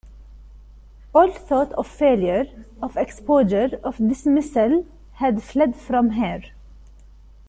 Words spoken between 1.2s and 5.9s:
thought of failure, of exposure, of dismissal had fled